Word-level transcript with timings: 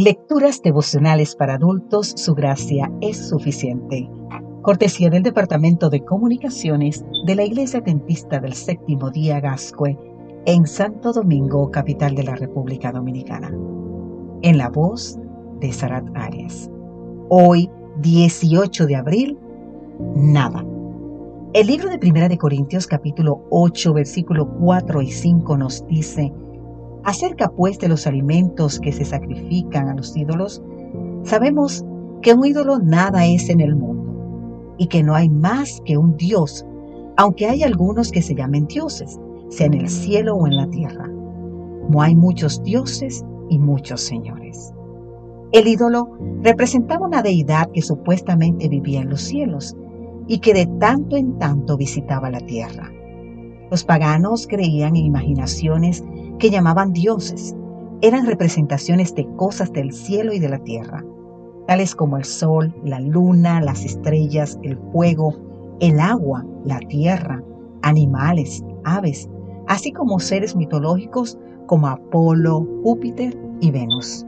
Lecturas 0.00 0.62
devocionales 0.62 1.34
para 1.34 1.54
adultos, 1.54 2.12
su 2.14 2.36
gracia 2.36 2.88
es 3.00 3.16
suficiente. 3.16 4.08
Cortesía 4.62 5.10
del 5.10 5.24
Departamento 5.24 5.90
de 5.90 6.04
Comunicaciones 6.04 7.04
de 7.26 7.34
la 7.34 7.42
Iglesia 7.42 7.80
Dentista 7.80 8.38
del 8.38 8.52
Séptimo 8.52 9.10
Día 9.10 9.40
Gascue 9.40 9.98
en 10.46 10.68
Santo 10.68 11.12
Domingo, 11.12 11.72
capital 11.72 12.14
de 12.14 12.22
la 12.22 12.36
República 12.36 12.92
Dominicana. 12.92 13.52
En 14.42 14.56
la 14.56 14.68
voz 14.68 15.18
de 15.58 15.72
Sarat 15.72 16.06
Arias. 16.14 16.70
Hoy, 17.28 17.68
18 18.00 18.86
de 18.86 18.94
abril, 18.94 19.36
nada. 20.14 20.64
El 21.54 21.66
libro 21.66 21.90
de 21.90 21.98
Primera 21.98 22.28
de 22.28 22.38
Corintios 22.38 22.86
capítulo 22.86 23.48
8 23.50 23.94
versículo 23.94 24.48
4 24.60 25.02
y 25.02 25.10
5 25.10 25.56
nos 25.56 25.84
dice, 25.88 26.32
Acerca 27.08 27.48
pues 27.48 27.78
de 27.78 27.88
los 27.88 28.06
alimentos 28.06 28.78
que 28.78 28.92
se 28.92 29.06
sacrifican 29.06 29.88
a 29.88 29.94
los 29.94 30.14
ídolos, 30.14 30.62
sabemos 31.22 31.82
que 32.20 32.34
un 32.34 32.44
ídolo 32.44 32.80
nada 32.80 33.24
es 33.24 33.48
en 33.48 33.62
el 33.62 33.74
mundo 33.76 34.74
y 34.76 34.88
que 34.88 35.02
no 35.02 35.14
hay 35.14 35.30
más 35.30 35.80
que 35.86 35.96
un 35.96 36.18
Dios, 36.18 36.66
aunque 37.16 37.46
hay 37.46 37.62
algunos 37.62 38.12
que 38.12 38.20
se 38.20 38.34
llamen 38.34 38.66
dioses, 38.66 39.18
sea 39.48 39.68
en 39.68 39.72
el 39.72 39.88
cielo 39.88 40.36
o 40.36 40.46
en 40.46 40.56
la 40.56 40.68
tierra. 40.68 41.08
No 41.88 42.02
hay 42.02 42.14
muchos 42.14 42.62
dioses 42.62 43.24
y 43.48 43.58
muchos 43.58 44.02
señores. 44.02 44.74
El 45.52 45.66
ídolo 45.66 46.10
representaba 46.42 47.06
una 47.06 47.22
deidad 47.22 47.70
que 47.72 47.80
supuestamente 47.80 48.68
vivía 48.68 49.00
en 49.00 49.08
los 49.08 49.22
cielos 49.22 49.74
y 50.26 50.40
que 50.40 50.52
de 50.52 50.66
tanto 50.78 51.16
en 51.16 51.38
tanto 51.38 51.78
visitaba 51.78 52.30
la 52.30 52.40
tierra. 52.40 52.92
Los 53.70 53.82
paganos 53.84 54.46
creían 54.46 54.94
en 54.94 55.06
imaginaciones 55.06 56.04
que 56.38 56.50
llamaban 56.50 56.92
dioses. 56.92 57.54
Eran 58.00 58.26
representaciones 58.26 59.14
de 59.14 59.26
cosas 59.36 59.72
del 59.72 59.92
cielo 59.92 60.32
y 60.32 60.38
de 60.38 60.48
la 60.48 60.58
tierra, 60.58 61.04
tales 61.66 61.94
como 61.94 62.16
el 62.16 62.24
sol, 62.24 62.74
la 62.84 63.00
luna, 63.00 63.60
las 63.60 63.84
estrellas, 63.84 64.58
el 64.62 64.78
fuego, 64.92 65.34
el 65.80 65.98
agua, 66.00 66.44
la 66.64 66.78
tierra, 66.78 67.42
animales, 67.82 68.64
aves, 68.84 69.28
así 69.66 69.92
como 69.92 70.20
seres 70.20 70.56
mitológicos 70.56 71.38
como 71.66 71.88
Apolo, 71.88 72.66
Júpiter 72.82 73.36
y 73.60 73.70
Venus. 73.70 74.24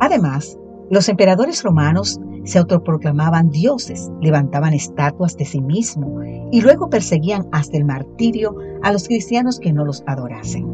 Además, 0.00 0.58
los 0.90 1.08
emperadores 1.08 1.62
romanos 1.62 2.20
se 2.44 2.58
autoproclamaban 2.58 3.50
dioses, 3.50 4.10
levantaban 4.20 4.74
estatuas 4.74 5.36
de 5.36 5.44
sí 5.44 5.60
mismos 5.60 6.24
y 6.50 6.60
luego 6.60 6.90
perseguían 6.90 7.46
hasta 7.52 7.76
el 7.76 7.84
martirio 7.84 8.56
a 8.82 8.92
los 8.92 9.06
cristianos 9.06 9.58
que 9.58 9.72
no 9.72 9.84
los 9.84 10.02
adorasen. 10.06 10.71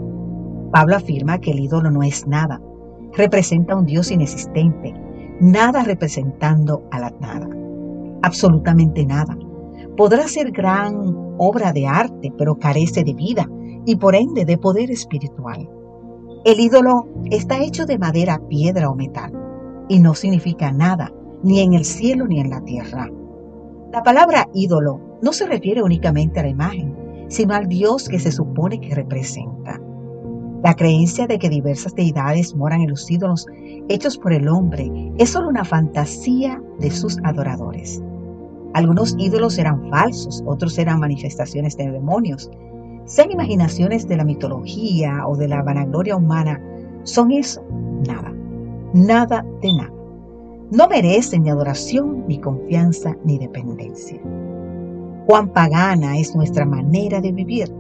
Pablo 0.73 0.97
afirma 0.97 1.39
que 1.39 1.53
el 1.53 1.61
ídolo 1.61 1.91
no 1.91 2.03
es 2.03 2.27
nada, 2.27 2.61
representa 3.17 3.77
un 3.77 3.87
Dios 3.87 4.11
inexistente, 4.11 4.95
nada 5.41 5.83
representando 5.83 6.83
a 6.91 7.01
la 7.01 7.11
nada, 7.21 7.49
absolutamente 8.23 9.07
nada. 9.07 9.37
Podrá 9.97 10.29
ser 10.29 10.51
gran 10.51 11.35
obra 11.39 11.73
de 11.73 11.87
arte, 11.87 12.33
pero 12.37 12.59
carece 12.59 13.03
de 13.03 13.15
vida 13.15 13.49
y 13.87 13.97
por 13.97 14.15
ende 14.15 14.45
de 14.45 14.59
poder 14.59 14.91
espiritual. 14.91 15.69
El 16.45 16.61
ídolo 16.61 17.09
está 17.31 17.59
hecho 17.63 17.87
de 17.87 17.99
madera, 17.99 18.41
piedra 18.49 18.91
o 18.91 18.95
metal 18.95 19.33
y 19.89 20.01
no 20.01 20.15
significa 20.15 20.71
nada, 20.71 21.13
ni 21.43 21.61
en 21.61 21.73
el 21.73 21.85
cielo 21.85 22.27
ni 22.27 22.41
en 22.41 22.51
la 22.51 22.61
tierra. 22.61 23.11
La 23.93 24.03
palabra 24.03 24.49
ídolo 24.53 25.01
no 25.23 25.33
se 25.33 25.47
refiere 25.47 25.83
únicamente 25.83 26.41
a 26.41 26.43
la 26.43 26.51
imagen, 26.51 26.95
sino 27.29 27.55
al 27.55 27.69
Dios 27.69 28.09
que 28.09 28.19
se 28.19 28.31
supone 28.31 28.81
que 28.81 28.95
representa. 28.95 29.81
La 30.63 30.75
creencia 30.75 31.29
de 31.29 31.39
que 31.39 31.49
diversas 31.49 31.95
deidades 31.95 32.57
moran 32.57 32.81
en 32.81 32.91
los 32.91 33.09
ídolos 33.09 33.47
hechos 33.89 34.19
por 34.19 34.33
el 34.33 34.49
hombre 34.49 34.91
es 35.17 35.31
solo 35.31 35.49
una 35.49 35.65
fantasía 35.65 36.61
de 36.81 36.91
sus 36.91 37.17
adoradores. 37.23 38.03
Algunos 38.75 39.15
ídolos 39.19 39.57
eran 39.59 39.89
falsos, 39.89 40.43
otros 40.47 40.77
eran 40.79 40.99
manifestaciones 40.99 41.77
de 41.77 41.91
demonios. 41.91 42.51
Sean 43.05 43.31
imaginaciones 43.31 44.09
de 44.09 44.17
la 44.17 44.25
mitología 44.25 45.27
o 45.29 45.37
de 45.37 45.47
la 45.47 45.63
vanagloria 45.63 46.17
humana, 46.17 46.61
son 47.05 47.31
eso, 47.31 47.63
nada, 48.07 48.35
nada 48.93 49.47
de 49.63 49.73
nada. 49.73 49.93
No 50.73 50.89
merecen 50.89 51.45
ni 51.45 51.51
adoración, 51.51 52.25
ni 52.27 52.39
confianza, 52.41 53.17
ni 53.25 53.39
dependencia. 53.39 54.21
Cuán 55.25 55.53
pagana 55.53 56.19
es 56.19 56.35
nuestra 56.35 56.67
manera 56.67 57.21
de 57.21 57.33
vivir 57.33 57.73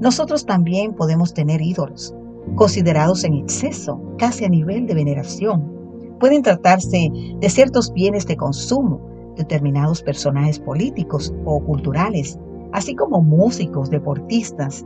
nosotros 0.00 0.44
también 0.44 0.94
podemos 0.94 1.32
tener 1.32 1.62
ídolos, 1.62 2.14
considerados 2.54 3.24
en 3.24 3.34
exceso, 3.34 4.00
casi 4.18 4.44
a 4.44 4.48
nivel 4.48 4.86
de 4.86 4.94
veneración. 4.94 5.72
Pueden 6.20 6.42
tratarse 6.42 7.10
de 7.40 7.50
ciertos 7.50 7.92
bienes 7.92 8.26
de 8.26 8.36
consumo, 8.36 9.00
determinados 9.36 10.02
personajes 10.02 10.58
políticos 10.58 11.34
o 11.44 11.60
culturales, 11.60 12.38
así 12.72 12.94
como 12.94 13.22
músicos, 13.22 13.90
deportistas. 13.90 14.84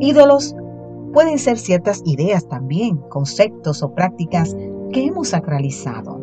Ídolos 0.00 0.54
pueden 1.12 1.38
ser 1.38 1.58
ciertas 1.58 2.02
ideas 2.04 2.46
también, 2.48 2.98
conceptos 3.08 3.82
o 3.82 3.94
prácticas 3.94 4.54
que 4.92 5.06
hemos 5.06 5.28
sacralizado. 5.28 6.20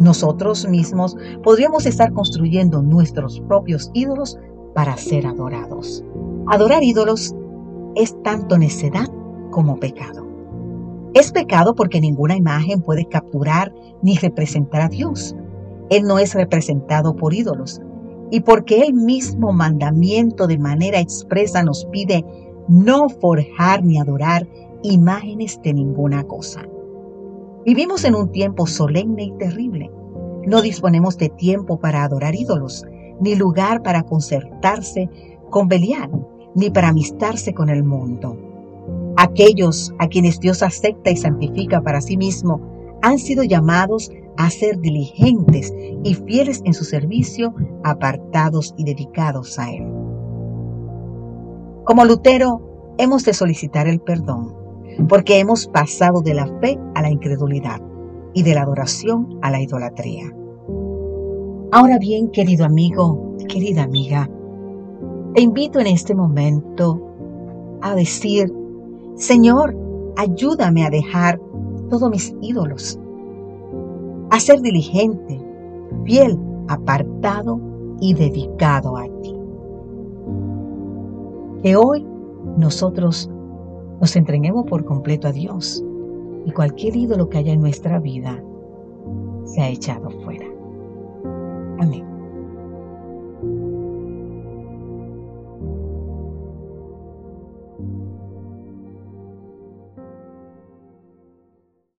Nosotros 0.00 0.68
mismos 0.68 1.16
podríamos 1.42 1.86
estar 1.86 2.12
construyendo 2.12 2.82
nuestros 2.82 3.40
propios 3.40 3.90
ídolos 3.94 4.38
para 4.74 4.96
ser 4.96 5.26
adorados. 5.26 6.04
Adorar 6.48 6.84
ídolos 6.84 7.34
es 7.96 8.22
tanto 8.22 8.56
necedad 8.56 9.08
como 9.50 9.80
pecado. 9.80 10.24
Es 11.12 11.32
pecado 11.32 11.74
porque 11.74 12.00
ninguna 12.00 12.36
imagen 12.36 12.82
puede 12.82 13.04
capturar 13.06 13.74
ni 14.00 14.16
representar 14.16 14.82
a 14.82 14.88
Dios. 14.88 15.34
Él 15.90 16.04
no 16.04 16.20
es 16.20 16.34
representado 16.34 17.16
por 17.16 17.34
ídolos 17.34 17.80
y 18.30 18.40
porque 18.40 18.82
el 18.82 18.94
mismo 18.94 19.52
mandamiento 19.52 20.46
de 20.46 20.58
manera 20.58 21.00
expresa 21.00 21.64
nos 21.64 21.84
pide 21.86 22.24
no 22.68 23.08
forjar 23.08 23.84
ni 23.84 23.98
adorar 23.98 24.46
imágenes 24.84 25.60
de 25.64 25.74
ninguna 25.74 26.22
cosa. 26.22 26.62
Vivimos 27.64 28.04
en 28.04 28.14
un 28.14 28.30
tiempo 28.30 28.68
solemne 28.68 29.24
y 29.24 29.32
terrible. 29.32 29.90
No 30.46 30.62
disponemos 30.62 31.18
de 31.18 31.28
tiempo 31.28 31.80
para 31.80 32.04
adorar 32.04 32.36
ídolos, 32.36 32.84
ni 33.20 33.34
lugar 33.34 33.82
para 33.82 34.04
concertarse 34.04 35.10
con 35.50 35.66
Belial 35.66 36.10
ni 36.56 36.70
para 36.70 36.88
amistarse 36.88 37.54
con 37.54 37.68
el 37.68 37.84
mundo. 37.84 38.36
Aquellos 39.16 39.94
a 39.98 40.08
quienes 40.08 40.40
Dios 40.40 40.62
acepta 40.62 41.10
y 41.10 41.16
santifica 41.16 41.82
para 41.82 42.00
sí 42.00 42.16
mismo 42.16 42.60
han 43.02 43.18
sido 43.18 43.44
llamados 43.44 44.10
a 44.36 44.50
ser 44.50 44.80
diligentes 44.80 45.72
y 46.02 46.14
fieles 46.14 46.62
en 46.64 46.74
su 46.74 46.84
servicio, 46.84 47.54
apartados 47.84 48.74
y 48.76 48.84
dedicados 48.84 49.58
a 49.58 49.70
Él. 49.70 49.84
Como 51.84 52.04
Lutero, 52.04 52.94
hemos 52.98 53.24
de 53.24 53.32
solicitar 53.32 53.86
el 53.86 54.00
perdón, 54.00 54.54
porque 55.08 55.38
hemos 55.38 55.68
pasado 55.68 56.20
de 56.20 56.34
la 56.34 56.46
fe 56.60 56.78
a 56.94 57.02
la 57.02 57.10
incredulidad 57.10 57.80
y 58.34 58.42
de 58.42 58.54
la 58.54 58.62
adoración 58.62 59.38
a 59.42 59.50
la 59.50 59.60
idolatría. 59.60 60.34
Ahora 61.72 61.98
bien, 61.98 62.30
querido 62.30 62.64
amigo, 62.64 63.36
querida 63.48 63.82
amiga, 63.82 64.28
te 65.36 65.42
invito 65.42 65.78
en 65.80 65.86
este 65.86 66.14
momento 66.14 66.98
a 67.82 67.94
decir, 67.94 68.50
Señor, 69.16 69.76
ayúdame 70.16 70.86
a 70.86 70.88
dejar 70.88 71.38
todos 71.90 72.08
mis 72.08 72.34
ídolos, 72.40 72.98
a 74.30 74.40
ser 74.40 74.62
diligente, 74.62 75.38
fiel, 76.04 76.40
apartado 76.68 77.60
y 78.00 78.14
dedicado 78.14 78.96
a 78.96 79.04
ti. 79.20 79.36
Que 81.62 81.76
hoy 81.76 82.06
nosotros 82.56 83.30
nos 84.00 84.16
entreguemos 84.16 84.64
por 84.64 84.86
completo 84.86 85.28
a 85.28 85.32
Dios 85.32 85.84
y 86.46 86.52
cualquier 86.52 86.96
ídolo 86.96 87.28
que 87.28 87.36
haya 87.36 87.52
en 87.52 87.60
nuestra 87.60 87.98
vida 87.98 88.42
se 89.44 89.60
ha 89.60 89.68
echado 89.68 90.08
fuera. 90.24 90.46
Amén. 91.78 92.05